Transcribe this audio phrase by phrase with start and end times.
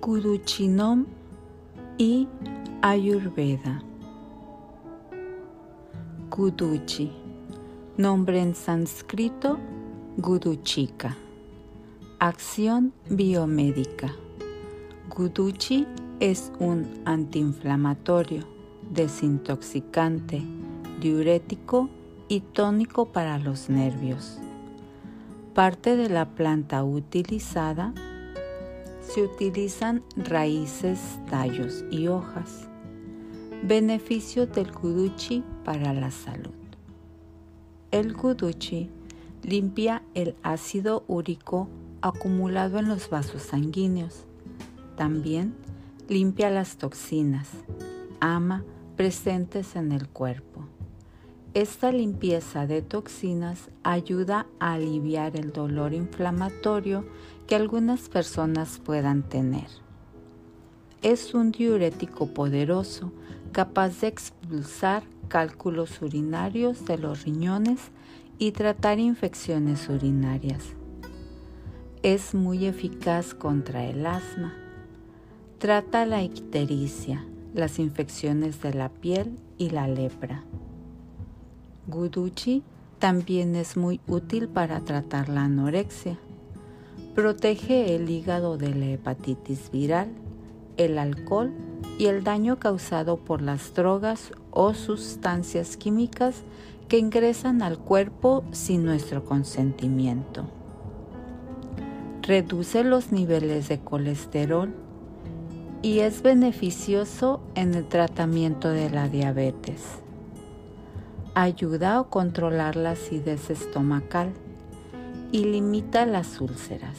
[0.00, 1.06] Guduchinom
[1.98, 2.28] y
[2.82, 3.82] Ayurveda.
[6.30, 7.10] Guduchi,
[7.96, 9.58] nombre en sánscrito
[10.16, 11.16] Guduchika.
[12.20, 14.14] Acción biomédica.
[15.14, 15.84] Guduchi
[16.20, 18.44] es un antiinflamatorio,
[18.92, 20.42] desintoxicante,
[21.00, 21.90] diurético
[22.28, 24.38] y tónico para los nervios.
[25.54, 27.92] Parte de la planta utilizada
[29.08, 32.68] se utilizan raíces, tallos y hojas.
[33.62, 36.54] Beneficio del guduchi para la salud.
[37.90, 38.90] El guduchi
[39.42, 41.68] limpia el ácido úrico
[42.02, 44.24] acumulado en los vasos sanguíneos.
[44.96, 45.54] También
[46.08, 47.48] limpia las toxinas,
[48.20, 48.64] ama
[48.96, 50.64] presentes en el cuerpo.
[51.54, 57.06] Esta limpieza de toxinas ayuda a aliviar el dolor inflamatorio
[57.46, 59.66] que algunas personas puedan tener.
[61.00, 63.12] Es un diurético poderoso
[63.52, 67.80] capaz de expulsar cálculos urinarios de los riñones
[68.38, 70.74] y tratar infecciones urinarias.
[72.02, 74.54] Es muy eficaz contra el asma.
[75.56, 77.24] Trata la ictericia,
[77.54, 80.44] las infecciones de la piel y la lepra.
[81.88, 82.62] Guduchi
[82.98, 86.18] también es muy útil para tratar la anorexia.
[87.14, 90.08] Protege el hígado de la hepatitis viral,
[90.76, 91.50] el alcohol
[91.98, 96.42] y el daño causado por las drogas o sustancias químicas
[96.88, 100.44] que ingresan al cuerpo sin nuestro consentimiento.
[102.20, 104.74] Reduce los niveles de colesterol
[105.80, 110.02] y es beneficioso en el tratamiento de la diabetes
[111.42, 114.32] ayuda a controlar la acidez estomacal
[115.30, 116.96] y limita las úlceras.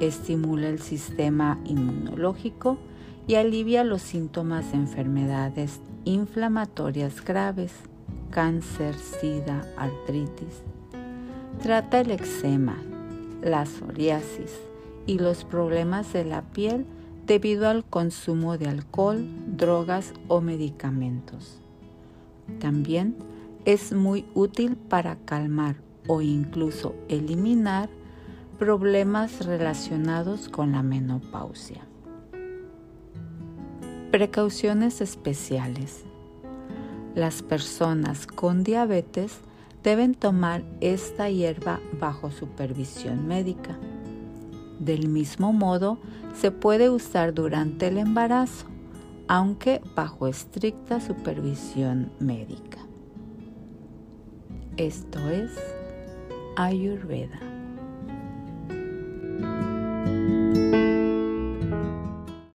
[0.00, 2.78] Estimula el sistema inmunológico
[3.26, 7.72] y alivia los síntomas de enfermedades inflamatorias graves,
[8.30, 10.62] cáncer, sida, artritis.
[11.62, 12.78] Trata el eczema,
[13.42, 14.58] la psoriasis
[15.06, 16.86] y los problemas de la piel
[17.26, 21.60] debido al consumo de alcohol, drogas o medicamentos.
[22.58, 23.16] También
[23.64, 27.88] es muy útil para calmar o incluso eliminar
[28.58, 31.86] problemas relacionados con la menopausia.
[34.10, 36.04] Precauciones especiales.
[37.14, 39.40] Las personas con diabetes
[39.82, 43.78] deben tomar esta hierba bajo supervisión médica.
[44.78, 45.98] Del mismo modo,
[46.34, 48.66] se puede usar durante el embarazo
[49.30, 52.80] aunque bajo estricta supervisión médica.
[54.76, 55.52] Esto es
[56.56, 57.49] Ayurveda.